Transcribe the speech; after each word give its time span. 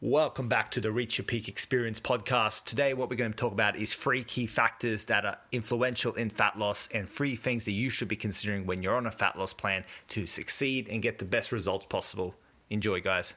Welcome 0.00 0.46
back 0.46 0.70
to 0.70 0.80
the 0.80 0.92
Reach 0.92 1.18
Your 1.18 1.24
Peak 1.24 1.48
Experience 1.48 1.98
podcast. 1.98 2.66
Today, 2.66 2.94
what 2.94 3.10
we're 3.10 3.16
going 3.16 3.32
to 3.32 3.36
talk 3.36 3.52
about 3.52 3.74
is 3.74 3.92
three 3.92 4.22
key 4.22 4.46
factors 4.46 5.04
that 5.06 5.24
are 5.24 5.36
influential 5.50 6.14
in 6.14 6.30
fat 6.30 6.56
loss 6.56 6.88
and 6.94 7.10
three 7.10 7.34
things 7.34 7.64
that 7.64 7.72
you 7.72 7.90
should 7.90 8.06
be 8.06 8.14
considering 8.14 8.64
when 8.64 8.80
you're 8.80 8.94
on 8.94 9.06
a 9.06 9.10
fat 9.10 9.36
loss 9.36 9.52
plan 9.52 9.84
to 10.10 10.24
succeed 10.24 10.88
and 10.88 11.02
get 11.02 11.18
the 11.18 11.24
best 11.24 11.50
results 11.50 11.84
possible. 11.84 12.32
Enjoy, 12.70 13.00
guys. 13.00 13.34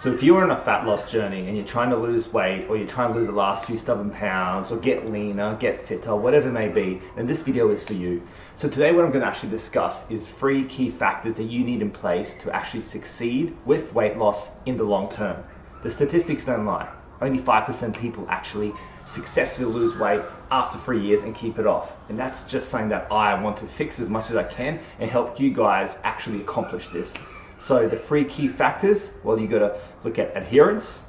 So 0.00 0.10
if 0.10 0.22
you're 0.22 0.42
on 0.42 0.50
a 0.50 0.56
fat 0.56 0.86
loss 0.86 1.12
journey 1.12 1.46
and 1.46 1.54
you're 1.54 1.66
trying 1.66 1.90
to 1.90 1.96
lose 1.96 2.32
weight 2.32 2.70
or 2.70 2.78
you're 2.78 2.86
trying 2.86 3.12
to 3.12 3.18
lose 3.18 3.26
the 3.26 3.34
last 3.34 3.66
few 3.66 3.76
stubborn 3.76 4.08
pounds 4.08 4.72
or 4.72 4.78
get 4.78 5.12
leaner, 5.12 5.56
get 5.56 5.76
fitter, 5.76 6.16
whatever 6.16 6.48
it 6.48 6.52
may 6.52 6.68
be, 6.68 7.02
then 7.16 7.26
this 7.26 7.42
video 7.42 7.68
is 7.68 7.84
for 7.84 7.92
you. 7.92 8.22
So 8.56 8.66
today 8.66 8.92
what 8.92 9.04
I'm 9.04 9.10
going 9.10 9.20
to 9.20 9.28
actually 9.28 9.50
discuss 9.50 10.10
is 10.10 10.26
three 10.26 10.64
key 10.64 10.88
factors 10.88 11.34
that 11.34 11.50
you 11.50 11.62
need 11.64 11.82
in 11.82 11.90
place 11.90 12.32
to 12.36 12.50
actually 12.50 12.80
succeed 12.80 13.54
with 13.66 13.92
weight 13.92 14.16
loss 14.16 14.52
in 14.64 14.78
the 14.78 14.84
long 14.84 15.10
term. 15.10 15.44
The 15.82 15.90
statistics 15.90 16.46
don't 16.46 16.64
lie. 16.64 16.88
Only 17.20 17.38
5% 17.38 18.00
people 18.00 18.24
actually 18.30 18.72
successfully 19.04 19.70
lose 19.70 19.98
weight 19.98 20.22
after 20.50 20.78
three 20.78 21.04
years 21.04 21.24
and 21.24 21.34
keep 21.34 21.58
it 21.58 21.66
off. 21.66 21.94
And 22.08 22.18
that's 22.18 22.50
just 22.50 22.70
something 22.70 22.88
that 22.88 23.12
I 23.12 23.38
want 23.38 23.58
to 23.58 23.66
fix 23.66 24.00
as 24.00 24.08
much 24.08 24.30
as 24.30 24.36
I 24.36 24.44
can 24.44 24.80
and 24.98 25.10
help 25.10 25.38
you 25.38 25.52
guys 25.52 25.98
actually 26.04 26.40
accomplish 26.40 26.88
this. 26.88 27.14
So 27.60 27.86
the 27.86 27.96
three 27.96 28.24
key 28.24 28.48
factors, 28.48 29.12
well, 29.22 29.38
you 29.38 29.46
got 29.46 29.58
to 29.58 29.78
look 30.02 30.18
at 30.18 30.34
adherence, 30.34 31.02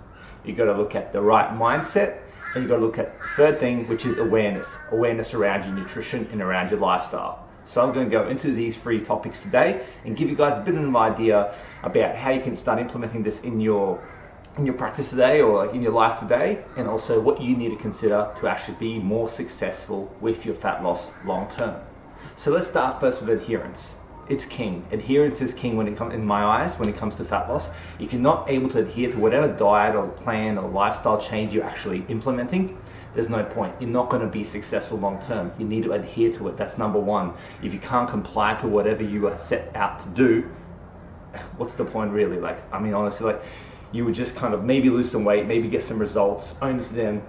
you 0.43 0.53
got 0.53 0.65
to 0.65 0.73
look 0.73 0.95
at 0.95 1.13
the 1.13 1.21
right 1.21 1.49
mindset, 1.57 2.19
and 2.53 2.61
you 2.61 2.67
got 2.67 2.75
to 2.75 2.85
look 2.85 2.99
at 2.99 3.21
the 3.21 3.27
third 3.30 3.58
thing, 3.58 3.88
which 3.88 4.05
is 4.05 4.17
awareness, 4.17 4.77
awareness 4.91 5.33
around 5.33 5.63
your 5.63 5.73
nutrition 5.73 6.27
and 6.33 6.41
around 6.41 6.69
your 6.69 6.81
lifestyle. 6.81 7.47
So 7.63 7.81
I'm 7.81 7.93
going 7.93 8.09
to 8.09 8.11
go 8.11 8.27
into 8.27 8.52
these 8.52 8.75
three 8.75 8.99
topics 8.99 9.39
today 9.39 9.85
and 10.03 10.17
give 10.17 10.30
you 10.30 10.35
guys 10.35 10.58
a 10.58 10.61
bit 10.61 10.75
of 10.75 10.83
an 10.83 10.93
idea 10.93 11.55
about 11.83 12.17
how 12.17 12.31
you 12.31 12.41
can 12.41 12.58
start 12.58 12.80
implementing 12.80 13.23
this 13.23 13.39
in 13.41 13.61
your 13.61 14.03
in 14.58 14.65
your 14.65 14.75
practice 14.75 15.09
today 15.09 15.39
or 15.39 15.67
in 15.73 15.81
your 15.81 15.93
life 15.93 16.19
today, 16.19 16.61
and 16.75 16.86
also 16.86 17.21
what 17.21 17.41
you 17.41 17.55
need 17.55 17.69
to 17.69 17.77
consider 17.77 18.30
to 18.38 18.47
actually 18.49 18.75
be 18.75 18.99
more 18.99 19.30
successful 19.30 20.13
with 20.19 20.45
your 20.45 20.53
fat 20.53 20.83
loss 20.83 21.11
long 21.23 21.49
term. 21.49 21.80
So 22.36 22.52
let's 22.52 22.67
start 22.67 22.99
first 22.99 23.21
with 23.21 23.30
adherence 23.30 23.95
it's 24.30 24.45
king. 24.45 24.86
Adherence 24.91 25.41
is 25.41 25.53
king 25.53 25.75
when 25.75 25.88
it 25.88 25.97
comes 25.97 26.14
in 26.14 26.25
my 26.25 26.44
eyes 26.44 26.77
when 26.80 26.89
it 26.89 26.95
comes 26.95 27.16
to 27.16 27.25
fat 27.25 27.50
loss. 27.50 27.72
If 28.00 28.14
you're 28.14 28.22
not 28.22 28.50
able 28.50 28.69
to 28.69 28.80
adhere 28.80 29.11
to 29.11 29.19
whatever 29.19 29.47
diet 29.47 29.95
or 29.95 30.08
plan 30.08 30.58
or 30.58 30.69
lifestyle 30.69 31.19
change 31.19 31.53
you're 31.53 31.64
actually 31.64 32.05
implementing, 32.08 32.77
there's 33.14 33.30
no 33.30 33.44
point. 33.44 33.75
You're 33.80 33.89
not 33.89 34.09
going 34.09 34.22
to 34.22 34.27
be 34.27 34.44
successful 34.44 34.97
long 34.97 35.22
term. 35.22 35.52
You 35.59 35.66
need 35.66 35.83
to 35.83 35.94
adhere 35.94 36.31
to 36.33 36.47
it. 36.47 36.58
That's 36.58 36.77
number 36.77 36.99
one. 36.99 37.33
If 37.61 37.73
you 37.73 37.80
can't 37.80 38.09
comply 38.09 38.55
to 38.55 38.67
whatever 38.67 39.03
you 39.03 39.27
are 39.27 39.36
set 39.36 39.75
out 39.75 39.99
to 39.99 40.09
do, 40.09 40.49
what's 41.58 41.75
the 41.75 41.86
point 41.86 42.11
really? 42.11 42.38
Like, 42.38 42.64
I 42.73 42.80
mean, 42.80 42.94
honestly, 42.94 43.33
like 43.33 43.44
you 43.92 44.05
would 44.05 44.14
just 44.14 44.36
kind 44.36 44.53
of 44.53 44.64
maybe 44.64 44.89
lose 44.89 45.11
some 45.11 45.25
weight, 45.25 45.45
maybe 45.45 45.67
get 45.67 45.83
some 45.83 45.99
results, 45.99 46.55
only 46.61 46.83
to 46.83 46.94
then 46.94 47.22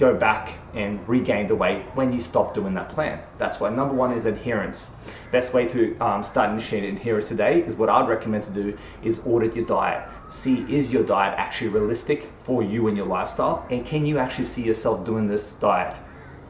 go 0.00 0.14
back 0.14 0.54
and 0.72 1.06
regain 1.06 1.46
the 1.46 1.54
weight 1.54 1.82
when 1.94 2.10
you 2.10 2.20
stop 2.20 2.54
doing 2.54 2.72
that 2.72 2.88
plan. 2.88 3.20
That's 3.36 3.60
why 3.60 3.68
number 3.68 3.94
one 3.94 4.12
is 4.12 4.24
adherence. 4.24 4.90
Best 5.30 5.52
way 5.52 5.68
to 5.68 5.96
um, 5.98 6.24
start 6.24 6.50
initiating 6.50 6.96
adherence 6.96 7.28
today 7.28 7.60
is 7.60 7.74
what 7.74 7.90
I'd 7.90 8.08
recommend 8.08 8.44
to 8.44 8.50
do 8.50 8.76
is 9.04 9.20
audit 9.26 9.54
your 9.54 9.66
diet. 9.66 10.08
See 10.30 10.64
is 10.74 10.90
your 10.90 11.04
diet 11.04 11.34
actually 11.36 11.68
realistic 11.68 12.30
for 12.38 12.62
you 12.62 12.88
and 12.88 12.96
your 12.96 13.06
lifestyle, 13.06 13.66
and 13.70 13.84
can 13.84 14.06
you 14.06 14.18
actually 14.18 14.46
see 14.46 14.62
yourself 14.62 15.04
doing 15.04 15.28
this 15.28 15.52
diet 15.60 15.98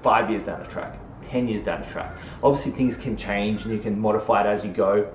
five 0.00 0.30
years 0.30 0.44
down 0.44 0.60
the 0.60 0.68
track, 0.68 0.96
ten 1.20 1.48
years 1.48 1.64
down 1.64 1.82
the 1.82 1.88
track. 1.88 2.14
Obviously, 2.44 2.70
things 2.70 2.96
can 2.96 3.16
change 3.16 3.64
and 3.64 3.74
you 3.74 3.80
can 3.80 3.98
modify 3.98 4.42
it 4.42 4.46
as 4.46 4.64
you 4.64 4.70
go 4.70 5.10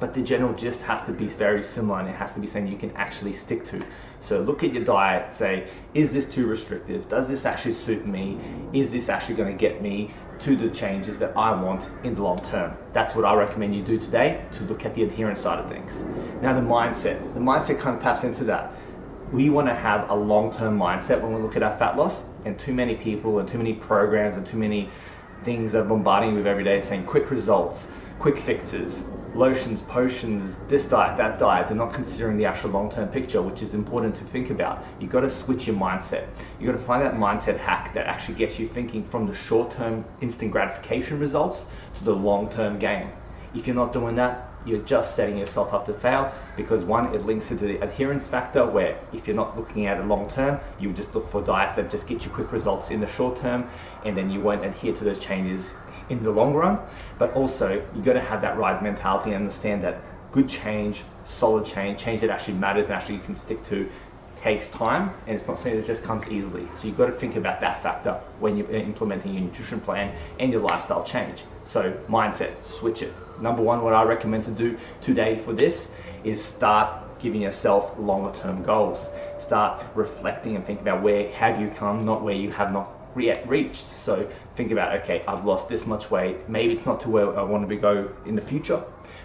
but 0.00 0.12
the 0.14 0.22
general 0.22 0.52
gist 0.54 0.82
has 0.82 1.02
to 1.02 1.12
be 1.12 1.26
very 1.28 1.62
similar 1.62 2.00
and 2.00 2.08
it 2.08 2.14
has 2.14 2.32
to 2.32 2.40
be 2.40 2.46
something 2.46 2.70
you 2.70 2.78
can 2.78 2.90
actually 2.96 3.32
stick 3.32 3.64
to. 3.64 3.82
So 4.18 4.40
look 4.40 4.64
at 4.64 4.72
your 4.72 4.84
diet, 4.84 5.32
say, 5.32 5.68
is 5.94 6.12
this 6.12 6.26
too 6.26 6.46
restrictive? 6.46 7.08
Does 7.08 7.28
this 7.28 7.46
actually 7.46 7.72
suit 7.72 8.06
me? 8.06 8.38
Is 8.72 8.90
this 8.90 9.08
actually 9.08 9.36
going 9.36 9.52
to 9.52 9.58
get 9.58 9.82
me 9.82 10.10
to 10.40 10.56
the 10.56 10.68
changes 10.68 11.18
that 11.18 11.36
I 11.36 11.50
want 11.60 11.86
in 12.04 12.14
the 12.14 12.22
long 12.22 12.38
term? 12.38 12.76
That's 12.92 13.14
what 13.14 13.24
I 13.24 13.34
recommend 13.34 13.74
you 13.74 13.82
do 13.82 13.98
today 13.98 14.44
to 14.52 14.64
look 14.64 14.84
at 14.84 14.94
the 14.94 15.04
adherence 15.04 15.40
side 15.40 15.58
of 15.58 15.68
things. 15.68 16.02
Now, 16.42 16.52
the 16.54 16.60
mindset. 16.60 17.32
The 17.34 17.40
mindset 17.40 17.78
kind 17.78 17.96
of 17.96 18.02
taps 18.02 18.24
into 18.24 18.44
that. 18.44 18.74
We 19.32 19.48
want 19.48 19.68
to 19.68 19.74
have 19.74 20.10
a 20.10 20.14
long 20.14 20.52
term 20.52 20.78
mindset 20.78 21.20
when 21.20 21.32
we 21.32 21.40
look 21.40 21.56
at 21.56 21.62
our 21.62 21.76
fat 21.78 21.96
loss, 21.96 22.24
and 22.44 22.58
too 22.58 22.74
many 22.74 22.94
people 22.94 23.38
and 23.38 23.48
too 23.48 23.58
many 23.58 23.74
programs 23.74 24.36
and 24.36 24.46
too 24.46 24.58
many 24.58 24.90
things 25.44 25.72
that 25.72 25.82
are 25.82 25.84
bombarding 25.84 26.30
you 26.30 26.36
with 26.36 26.46
every 26.46 26.64
day 26.64 26.80
saying 26.80 27.04
quick 27.04 27.30
results, 27.30 27.88
quick 28.18 28.38
fixes, 28.38 29.04
lotions, 29.34 29.80
potions, 29.82 30.58
this 30.68 30.84
diet, 30.84 31.16
that 31.16 31.38
diet. 31.38 31.68
They're 31.68 31.76
not 31.76 31.92
considering 31.92 32.36
the 32.36 32.46
actual 32.46 32.70
long 32.70 32.90
term 32.90 33.08
picture, 33.08 33.42
which 33.42 33.62
is 33.62 33.74
important 33.74 34.14
to 34.16 34.24
think 34.24 34.50
about. 34.50 34.84
You've 34.98 35.10
got 35.10 35.20
to 35.20 35.30
switch 35.30 35.66
your 35.66 35.76
mindset. 35.76 36.26
You've 36.58 36.72
got 36.72 36.78
to 36.78 36.84
find 36.84 37.02
that 37.02 37.14
mindset 37.14 37.58
hack 37.58 37.92
that 37.94 38.06
actually 38.06 38.36
gets 38.36 38.58
you 38.58 38.66
thinking 38.68 39.04
from 39.04 39.26
the 39.26 39.34
short 39.34 39.70
term 39.70 40.04
instant 40.20 40.52
gratification 40.52 41.18
results 41.18 41.66
to 41.98 42.04
the 42.04 42.14
long 42.14 42.48
term 42.48 42.78
gain. 42.78 43.10
If 43.54 43.66
you're 43.66 43.76
not 43.76 43.92
doing 43.92 44.14
that, 44.16 44.53
you're 44.64 44.80
just 44.80 45.14
setting 45.14 45.36
yourself 45.36 45.72
up 45.72 45.86
to 45.86 45.92
fail 45.94 46.32
because 46.56 46.84
one, 46.84 47.14
it 47.14 47.24
links 47.24 47.50
into 47.50 47.66
the 47.66 47.78
adherence 47.78 48.26
factor 48.26 48.64
where 48.66 48.98
if 49.12 49.26
you're 49.26 49.36
not 49.36 49.56
looking 49.56 49.86
at 49.86 49.98
it 49.98 50.06
long 50.06 50.28
term, 50.28 50.58
you 50.78 50.92
just 50.92 51.14
look 51.14 51.28
for 51.28 51.42
diets 51.42 51.74
that 51.74 51.90
just 51.90 52.06
get 52.06 52.24
you 52.24 52.30
quick 52.30 52.50
results 52.52 52.90
in 52.90 53.00
the 53.00 53.06
short 53.06 53.36
term 53.36 53.68
and 54.02 54.16
then 54.16 54.30
you 54.30 54.40
won't 54.40 54.64
adhere 54.64 54.94
to 54.94 55.04
those 55.04 55.18
changes 55.18 55.74
in 56.08 56.22
the 56.22 56.30
long 56.30 56.54
run. 56.54 56.78
But 57.18 57.32
also, 57.32 57.84
you've 57.94 58.04
got 58.04 58.14
to 58.14 58.20
have 58.20 58.40
that 58.40 58.56
right 58.56 58.82
mentality 58.82 59.30
and 59.30 59.36
understand 59.36 59.82
that 59.84 60.02
good 60.30 60.48
change, 60.48 61.04
solid 61.24 61.64
change, 61.64 62.00
change 62.00 62.20
that 62.22 62.30
actually 62.30 62.54
matters 62.54 62.86
and 62.86 62.94
actually 62.94 63.14
you 63.16 63.22
can 63.22 63.34
stick 63.34 63.64
to 63.66 63.88
takes 64.44 64.68
time 64.68 65.10
and 65.26 65.34
it's 65.34 65.48
not 65.48 65.58
something 65.58 65.80
that 65.80 65.86
just 65.86 66.04
comes 66.04 66.28
easily. 66.28 66.66
So 66.74 66.86
you've 66.86 66.98
got 66.98 67.06
to 67.06 67.12
think 67.12 67.36
about 67.36 67.62
that 67.62 67.82
factor 67.82 68.12
when 68.40 68.58
you're 68.58 68.70
implementing 68.70 69.32
your 69.32 69.42
nutrition 69.42 69.80
plan 69.80 70.14
and 70.38 70.52
your 70.52 70.60
lifestyle 70.60 71.02
change. 71.02 71.44
So 71.62 71.92
mindset, 72.10 72.62
switch 72.62 73.00
it. 73.00 73.14
Number 73.40 73.62
one, 73.62 73.80
what 73.80 73.94
I 73.94 74.02
recommend 74.02 74.44
to 74.44 74.50
do 74.50 74.76
today 75.00 75.34
for 75.34 75.54
this 75.54 75.88
is 76.24 76.44
start 76.44 77.18
giving 77.18 77.40
yourself 77.40 77.98
longer 77.98 78.38
term 78.38 78.62
goals. 78.62 79.08
Start 79.38 79.82
reflecting 79.94 80.56
and 80.56 80.64
think 80.64 80.82
about 80.82 81.02
where 81.02 81.32
have 81.32 81.58
you 81.58 81.70
come, 81.70 82.04
not 82.04 82.22
where 82.22 82.34
you 82.34 82.50
have 82.50 82.70
not 82.70 82.90
yet 83.16 83.48
reached. 83.48 83.88
So 83.88 84.28
think 84.56 84.72
about, 84.72 84.94
okay, 85.00 85.24
I've 85.26 85.46
lost 85.46 85.70
this 85.70 85.86
much 85.86 86.10
weight. 86.10 86.36
Maybe 86.50 86.74
it's 86.74 86.84
not 86.84 87.00
to 87.00 87.08
where 87.08 87.38
I 87.38 87.42
want 87.42 87.66
to 87.66 87.76
go 87.76 88.10
in 88.26 88.34
the 88.34 88.42
future, 88.42 88.82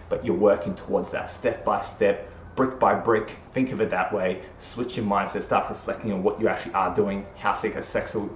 but 0.08 0.24
you're 0.24 0.34
working 0.34 0.76
towards 0.76 1.12
that 1.12 1.30
step 1.30 1.66
by 1.66 1.82
step, 1.82 2.32
brick 2.56 2.80
by 2.80 2.94
brick. 2.94 3.38
Think 3.54 3.72
of 3.72 3.82
it 3.82 3.90
that 3.90 4.14
way. 4.14 4.42
Switch 4.58 4.98
your 4.98 5.06
mindset. 5.06 5.44
Start 5.44 5.70
reflecting 5.70 6.12
on 6.12 6.24
what 6.24 6.40
you 6.42 6.48
actually 6.48 6.74
are 6.74 6.94
doing, 6.94 7.26
how 7.38 7.54
successful, 7.54 8.30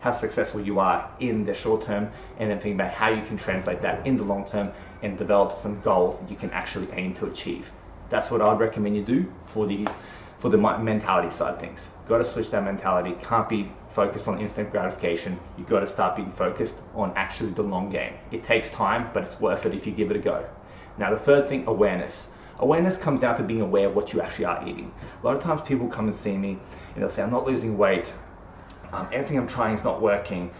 how 0.00 0.10
successful 0.10 0.60
you 0.60 0.78
are 0.78 1.10
in 1.20 1.44
the 1.44 1.54
short 1.54 1.82
term, 1.82 2.10
and 2.38 2.50
then 2.50 2.60
think 2.60 2.74
about 2.74 2.92
how 2.92 3.08
you 3.10 3.22
can 3.22 3.36
translate 3.36 3.80
that 3.80 4.06
in 4.06 4.16
the 4.16 4.24
long 4.24 4.44
term 4.44 4.70
and 5.02 5.16
develop 5.16 5.52
some 5.52 5.80
goals 5.80 6.18
that 6.18 6.30
you 6.30 6.36
can 6.36 6.50
actually 6.50 6.88
aim 6.92 7.14
to 7.14 7.26
achieve. 7.26 7.70
That's 8.10 8.30
what 8.30 8.42
I'd 8.42 8.58
recommend 8.58 8.96
you 8.96 9.04
do 9.04 9.32
for 9.42 9.66
the 9.66 9.86
for 10.40 10.48
the 10.48 10.56
mentality 10.56 11.28
side 11.28 11.52
of 11.52 11.60
things. 11.60 11.90
Got 12.06 12.18
to 12.18 12.24
switch 12.24 12.50
that 12.50 12.64
mentality. 12.64 13.14
Can't 13.22 13.46
be 13.46 13.70
focused 13.88 14.26
on 14.26 14.40
instant 14.40 14.70
gratification. 14.70 15.38
You 15.58 15.64
got 15.64 15.80
to 15.80 15.86
start 15.86 16.16
being 16.16 16.32
focused 16.32 16.78
on 16.94 17.12
actually 17.14 17.50
the 17.50 17.62
long 17.62 17.90
game. 17.90 18.14
It 18.32 18.42
takes 18.42 18.70
time, 18.70 19.10
but 19.12 19.22
it's 19.22 19.38
worth 19.38 19.66
it 19.66 19.74
if 19.74 19.86
you 19.86 19.92
give 19.92 20.10
it 20.10 20.16
a 20.16 20.20
go. 20.20 20.48
Now, 20.96 21.10
the 21.10 21.18
third 21.18 21.46
thing, 21.46 21.66
awareness. 21.66 22.30
Awareness 22.60 22.96
comes 22.96 23.22
down 23.22 23.36
to 23.36 23.42
being 23.42 23.62
aware 23.62 23.88
of 23.88 23.96
what 23.96 24.12
you 24.12 24.20
actually 24.20 24.44
are 24.44 24.66
eating. 24.68 24.92
A 25.22 25.26
lot 25.26 25.34
of 25.34 25.42
times 25.42 25.62
people 25.62 25.88
come 25.88 26.06
and 26.06 26.14
see 26.14 26.36
me 26.36 26.58
and 26.94 27.02
they'll 27.02 27.10
say, 27.10 27.22
I'm 27.22 27.30
not 27.30 27.46
losing 27.46 27.76
weight. 27.76 28.12
Um, 28.92 29.08
everything 29.12 29.38
I'm 29.38 29.46
trying 29.46 29.74
is 29.74 29.82
not 29.82 30.02
working. 30.02 30.50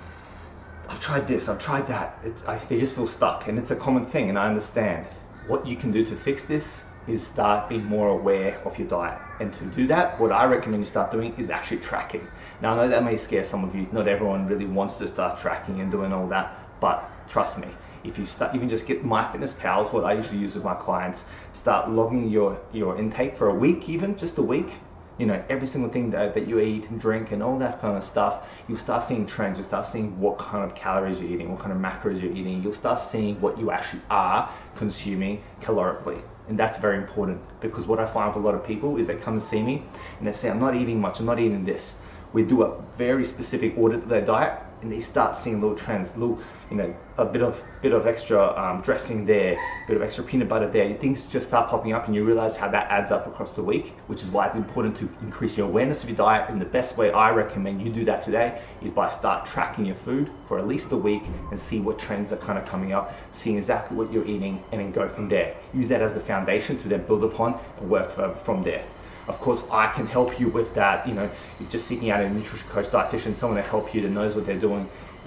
I've 0.88 1.00
tried 1.00 1.28
this, 1.28 1.48
I've 1.48 1.58
tried 1.58 1.86
that. 1.86 2.18
It, 2.24 2.42
I, 2.48 2.56
they 2.56 2.76
just 2.76 2.96
feel 2.96 3.06
stuck, 3.06 3.48
and 3.48 3.58
it's 3.58 3.70
a 3.70 3.76
common 3.76 4.04
thing, 4.04 4.28
and 4.28 4.38
I 4.38 4.48
understand. 4.48 5.06
What 5.46 5.66
you 5.66 5.76
can 5.76 5.92
do 5.92 6.04
to 6.04 6.16
fix 6.16 6.44
this 6.44 6.82
is 7.06 7.24
start 7.24 7.68
being 7.68 7.84
more 7.84 8.08
aware 8.08 8.58
of 8.64 8.78
your 8.78 8.88
diet. 8.88 9.20
And 9.40 9.52
to 9.54 9.64
do 9.64 9.86
that, 9.86 10.18
what 10.18 10.32
I 10.32 10.46
recommend 10.46 10.82
you 10.82 10.86
start 10.86 11.10
doing 11.10 11.34
is 11.38 11.50
actually 11.50 11.78
tracking. 11.78 12.26
Now, 12.60 12.72
I 12.72 12.76
know 12.76 12.88
that 12.88 13.04
may 13.04 13.16
scare 13.16 13.44
some 13.44 13.64
of 13.64 13.74
you. 13.74 13.86
Not 13.92 14.08
everyone 14.08 14.46
really 14.46 14.66
wants 14.66 14.96
to 14.96 15.06
start 15.06 15.38
tracking 15.38 15.80
and 15.80 15.90
doing 15.90 16.12
all 16.12 16.26
that, 16.28 16.58
but 16.80 17.10
trust 17.30 17.58
me, 17.58 17.68
if 18.04 18.18
you 18.18 18.26
start 18.26 18.54
even 18.54 18.68
just 18.68 18.86
get 18.86 19.04
MyFitnessPal 19.04 19.92
what 19.92 20.04
I 20.04 20.14
usually 20.14 20.40
use 20.40 20.54
with 20.54 20.64
my 20.64 20.74
clients 20.74 21.24
start 21.52 21.90
logging 21.90 22.28
your 22.28 22.58
your 22.72 22.98
intake 22.98 23.36
for 23.36 23.48
a 23.50 23.54
week 23.54 23.88
even 23.88 24.16
just 24.16 24.38
a 24.38 24.42
week 24.42 24.70
you 25.18 25.26
know 25.26 25.42
every 25.50 25.66
single 25.66 25.90
thing 25.90 26.10
that, 26.10 26.32
that 26.32 26.48
you 26.48 26.58
eat 26.60 26.88
and 26.88 26.98
drink 26.98 27.30
and 27.30 27.42
all 27.42 27.58
that 27.58 27.80
kind 27.80 27.96
of 27.96 28.02
stuff 28.02 28.48
you'll 28.68 28.78
start 28.78 29.02
seeing 29.02 29.26
trends. 29.26 29.58
You'll 29.58 29.68
start 29.68 29.84
seeing 29.84 30.18
what 30.18 30.38
kind 30.38 30.64
of 30.64 30.74
calories 30.74 31.20
you're 31.20 31.30
eating 31.30 31.50
what 31.50 31.60
kind 31.60 31.72
of 31.72 31.78
macros 31.78 32.22
you're 32.22 32.32
eating. 32.32 32.62
You'll 32.62 32.72
start 32.72 32.98
seeing 32.98 33.38
what 33.40 33.58
you 33.58 33.70
actually 33.70 34.02
are 34.10 34.50
consuming 34.76 35.42
calorically. 35.60 36.22
And 36.48 36.58
that's 36.58 36.78
very 36.78 36.96
important 36.96 37.40
because 37.60 37.86
what 37.86 38.00
I 38.00 38.06
find 38.06 38.34
with 38.34 38.42
a 38.42 38.46
lot 38.46 38.54
of 38.54 38.64
people 38.64 38.96
is 38.96 39.06
they 39.06 39.16
come 39.16 39.34
and 39.34 39.42
see 39.42 39.62
me 39.62 39.82
and 40.18 40.26
they 40.26 40.32
say, 40.32 40.50
I'm 40.50 40.58
not 40.58 40.74
eating 40.74 41.00
much, 41.00 41.20
I'm 41.20 41.26
not 41.26 41.38
eating 41.38 41.64
this. 41.64 41.96
We 42.32 42.42
do 42.44 42.62
a 42.62 42.80
very 42.96 43.24
specific 43.24 43.76
audit 43.76 44.02
of 44.04 44.08
their 44.08 44.24
diet 44.24 44.60
and 44.82 44.90
they 44.90 45.00
start 45.00 45.36
seeing 45.36 45.60
little 45.60 45.76
trends, 45.76 46.16
little, 46.16 46.38
you 46.70 46.76
know, 46.76 46.94
a 47.18 47.24
bit 47.24 47.42
of 47.42 47.62
bit 47.82 47.92
of 47.92 48.06
extra 48.06 48.40
um, 48.58 48.80
dressing 48.80 49.26
there, 49.26 49.52
a 49.52 49.86
bit 49.86 49.96
of 49.96 50.02
extra 50.02 50.24
peanut 50.24 50.48
butter 50.48 50.68
there. 50.68 50.94
Things 50.94 51.26
just 51.26 51.48
start 51.48 51.68
popping 51.68 51.92
up, 51.92 52.06
and 52.06 52.14
you 52.14 52.24
realize 52.24 52.56
how 52.56 52.68
that 52.68 52.90
adds 52.90 53.10
up 53.10 53.26
across 53.26 53.52
the 53.52 53.62
week. 53.62 53.92
Which 54.06 54.22
is 54.22 54.30
why 54.30 54.46
it's 54.46 54.56
important 54.56 54.96
to 54.98 55.08
increase 55.20 55.56
your 55.56 55.68
awareness 55.68 56.02
of 56.02 56.08
your 56.08 56.16
diet. 56.16 56.48
And 56.48 56.60
the 56.60 56.66
best 56.66 56.96
way 56.96 57.10
I 57.12 57.30
recommend 57.30 57.82
you 57.82 57.90
do 57.90 58.04
that 58.06 58.22
today 58.22 58.62
is 58.82 58.90
by 58.90 59.08
start 59.08 59.46
tracking 59.46 59.84
your 59.84 59.96
food 59.96 60.30
for 60.46 60.58
at 60.58 60.66
least 60.66 60.92
a 60.92 60.96
week 60.96 61.24
and 61.50 61.58
see 61.58 61.80
what 61.80 61.98
trends 61.98 62.32
are 62.32 62.38
kind 62.38 62.58
of 62.58 62.64
coming 62.64 62.92
up, 62.92 63.14
seeing 63.32 63.56
exactly 63.56 63.96
what 63.96 64.12
you're 64.12 64.26
eating, 64.26 64.62
and 64.72 64.80
then 64.80 64.92
go 64.92 65.08
from 65.08 65.28
there. 65.28 65.56
Use 65.74 65.88
that 65.88 66.00
as 66.00 66.14
the 66.14 66.20
foundation 66.20 66.78
to 66.78 66.88
then 66.88 67.04
build 67.06 67.24
upon 67.24 67.58
and 67.78 67.90
work 67.90 68.10
from 68.38 68.62
there. 68.62 68.84
Of 69.28 69.38
course, 69.38 69.66
I 69.70 69.86
can 69.86 70.06
help 70.06 70.40
you 70.40 70.48
with 70.48 70.74
that. 70.74 71.06
You 71.06 71.14
know, 71.14 71.30
if 71.60 71.68
just 71.68 71.86
seeking 71.86 72.10
out 72.10 72.20
a 72.20 72.28
nutrition 72.28 72.66
coach, 72.68 72.86
dietitian, 72.86 73.36
someone 73.36 73.62
to 73.62 73.68
help 73.68 73.94
you 73.94 74.00
that 74.00 74.08
knows 74.08 74.34
what 74.34 74.44
they're 74.44 74.58
doing, 74.58 74.69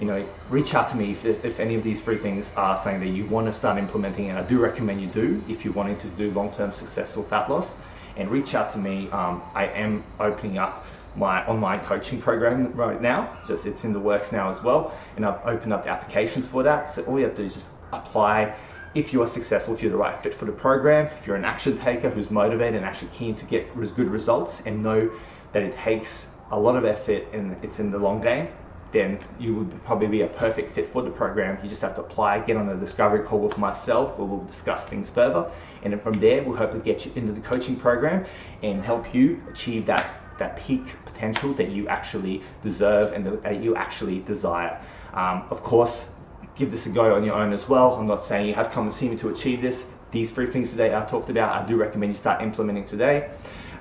you 0.00 0.06
know, 0.06 0.26
reach 0.50 0.74
out 0.74 0.88
to 0.90 0.96
me 0.96 1.12
if, 1.12 1.24
if 1.24 1.60
any 1.60 1.74
of 1.74 1.82
these 1.82 2.00
three 2.00 2.16
things 2.16 2.52
are 2.56 2.76
something 2.76 3.00
that 3.00 3.16
you 3.16 3.26
want 3.26 3.46
to 3.46 3.52
start 3.52 3.78
implementing. 3.78 4.28
And 4.30 4.38
I 4.38 4.42
do 4.42 4.58
recommend 4.58 5.00
you 5.00 5.06
do 5.06 5.42
if 5.48 5.64
you're 5.64 5.74
wanting 5.74 5.98
to 5.98 6.08
do 6.08 6.30
long-term 6.32 6.72
successful 6.72 7.22
fat 7.22 7.48
loss. 7.48 7.76
And 8.16 8.30
reach 8.30 8.54
out 8.54 8.70
to 8.72 8.78
me. 8.78 9.10
Um, 9.10 9.42
I 9.54 9.66
am 9.66 10.04
opening 10.20 10.58
up 10.58 10.86
my 11.16 11.46
online 11.46 11.80
coaching 11.80 12.20
program 12.20 12.72
right 12.74 13.00
now. 13.00 13.36
Just 13.46 13.66
it's 13.66 13.84
in 13.84 13.92
the 13.92 14.00
works 14.00 14.32
now 14.32 14.48
as 14.48 14.62
well, 14.62 14.96
and 15.16 15.24
I've 15.24 15.44
opened 15.46 15.72
up 15.72 15.84
the 15.84 15.90
applications 15.90 16.46
for 16.46 16.62
that. 16.62 16.90
So 16.90 17.02
all 17.04 17.18
you 17.18 17.24
have 17.24 17.34
to 17.34 17.42
do 17.42 17.46
is 17.46 17.54
just 17.54 17.66
apply 17.92 18.54
if 18.94 19.12
you 19.12 19.20
are 19.22 19.26
successful, 19.26 19.74
if 19.74 19.82
you're 19.82 19.90
the 19.90 19.96
right 19.96 20.16
fit 20.22 20.32
for 20.32 20.44
the 20.44 20.52
program, 20.52 21.06
if 21.18 21.26
you're 21.26 21.36
an 21.36 21.44
action 21.44 21.76
taker 21.76 22.08
who's 22.08 22.30
motivated 22.30 22.76
and 22.76 22.84
actually 22.84 23.10
keen 23.12 23.34
to 23.34 23.44
get 23.44 23.74
good 23.96 24.08
results 24.08 24.62
and 24.66 24.82
know 24.82 25.10
that 25.52 25.62
it 25.62 25.74
takes 25.74 26.28
a 26.52 26.58
lot 26.58 26.76
of 26.76 26.84
effort 26.84 27.24
and 27.32 27.56
it's 27.64 27.80
in 27.80 27.90
the 27.90 27.98
long 27.98 28.20
game, 28.20 28.48
then 28.94 29.18
you 29.38 29.54
would 29.56 29.84
probably 29.84 30.06
be 30.06 30.22
a 30.22 30.26
perfect 30.28 30.70
fit 30.70 30.86
for 30.86 31.02
the 31.02 31.10
program. 31.10 31.58
You 31.62 31.68
just 31.68 31.82
have 31.82 31.94
to 31.96 32.00
apply, 32.00 32.38
get 32.38 32.56
on 32.56 32.68
a 32.70 32.76
discovery 32.76 33.24
call 33.24 33.40
with 33.40 33.58
myself 33.58 34.16
where 34.18 34.26
we'll 34.26 34.44
discuss 34.44 34.86
things 34.86 35.10
further. 35.10 35.50
And 35.82 35.92
then 35.92 36.00
from 36.00 36.14
there, 36.20 36.42
we'll 36.42 36.56
hopefully 36.56 36.82
get 36.82 37.04
you 37.04 37.12
into 37.16 37.32
the 37.32 37.40
coaching 37.40 37.76
program 37.76 38.24
and 38.62 38.82
help 38.82 39.12
you 39.12 39.42
achieve 39.50 39.84
that, 39.86 40.06
that 40.38 40.56
peak 40.56 40.82
potential 41.04 41.52
that 41.54 41.70
you 41.70 41.88
actually 41.88 42.40
deserve 42.62 43.12
and 43.12 43.26
that 43.42 43.62
you 43.62 43.76
actually 43.76 44.20
desire. 44.20 44.80
Um, 45.12 45.44
of 45.50 45.62
course, 45.62 46.10
give 46.56 46.70
this 46.70 46.86
a 46.86 46.90
go 46.90 47.14
on 47.14 47.24
your 47.24 47.34
own 47.34 47.52
as 47.52 47.68
well. 47.68 47.94
I'm 47.94 48.06
not 48.06 48.22
saying 48.22 48.46
you 48.46 48.54
have 48.54 48.70
come 48.70 48.84
and 48.84 48.92
see 48.92 49.08
me 49.08 49.16
to 49.16 49.28
achieve 49.28 49.60
this. 49.60 49.86
These 50.14 50.30
three 50.30 50.46
things 50.46 50.70
today 50.70 50.94
I 50.94 51.04
talked 51.06 51.28
about, 51.28 51.60
I 51.60 51.66
do 51.66 51.76
recommend 51.76 52.10
you 52.10 52.14
start 52.14 52.40
implementing 52.40 52.84
today. 52.84 53.30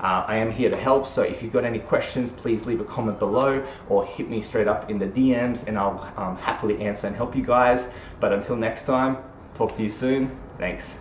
Uh, 0.01 0.25
I 0.27 0.35
am 0.37 0.51
here 0.51 0.71
to 0.71 0.75
help, 0.75 1.05
so 1.05 1.21
if 1.21 1.43
you've 1.43 1.53
got 1.53 1.63
any 1.63 1.77
questions, 1.77 2.31
please 2.31 2.65
leave 2.65 2.81
a 2.81 2.85
comment 2.85 3.19
below 3.19 3.63
or 3.87 4.03
hit 4.03 4.31
me 4.31 4.41
straight 4.41 4.67
up 4.67 4.89
in 4.89 4.97
the 4.97 5.05
DMs 5.05 5.67
and 5.67 5.77
I'll 5.77 6.11
um, 6.17 6.35
happily 6.37 6.81
answer 6.81 7.05
and 7.05 7.15
help 7.15 7.35
you 7.35 7.43
guys. 7.43 7.87
But 8.19 8.33
until 8.33 8.55
next 8.55 8.87
time, 8.87 9.17
talk 9.53 9.75
to 9.75 9.83
you 9.83 9.89
soon. 9.89 10.35
Thanks. 10.57 10.95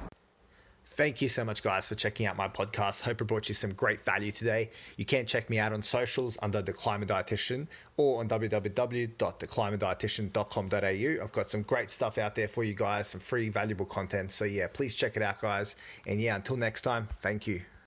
Thank 0.95 1.23
you 1.23 1.29
so 1.31 1.43
much, 1.43 1.63
guys, 1.63 1.89
for 1.89 1.95
checking 1.95 2.27
out 2.27 2.37
my 2.37 2.49
podcast. 2.49 3.01
Hope 3.01 3.23
it 3.23 3.25
brought 3.25 3.49
you 3.49 3.55
some 3.55 3.73
great 3.73 4.05
value 4.05 4.31
today. 4.31 4.71
You 4.99 5.07
can 5.07 5.25
check 5.25 5.49
me 5.49 5.59
out 5.59 5.73
on 5.73 5.81
socials 5.81 6.37
under 6.43 6.61
The 6.61 6.75
Climbing 6.75 7.09
Dietitian 7.09 7.67
or 7.97 8.21
on 8.21 8.29
www.theclimbingdietitian.com.au. 8.29 11.25
I've 11.25 11.33
got 11.33 11.49
some 11.49 11.63
great 11.63 11.91
stuff 11.91 12.19
out 12.19 12.35
there 12.35 12.49
for 12.49 12.63
you 12.63 12.75
guys, 12.75 13.09
some 13.09 13.21
free, 13.21 13.49
valuable 13.49 13.87
content. 13.87 14.33
So, 14.33 14.45
yeah, 14.45 14.67
please 14.67 14.95
check 14.95 15.17
it 15.17 15.23
out, 15.23 15.41
guys. 15.41 15.77
And 16.07 16.21
yeah, 16.21 16.37
until 16.37 16.59
next 16.59 16.83
time, 16.83 17.09
thank 17.23 17.47
you. 17.47 17.63